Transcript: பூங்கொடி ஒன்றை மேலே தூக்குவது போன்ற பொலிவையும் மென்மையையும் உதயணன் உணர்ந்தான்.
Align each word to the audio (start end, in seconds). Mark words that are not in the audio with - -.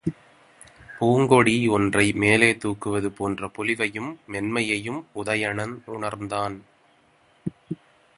பூங்கொடி 0.99 1.69
ஒன்றை 1.69 2.05
மேலே 2.13 2.49
தூக்குவது 2.53 3.09
போன்ற 3.09 3.51
பொலிவையும் 3.57 4.09
மென்மையையும் 4.27 4.99
உதயணன் 5.15 5.75
உணர்ந்தான். 5.85 6.57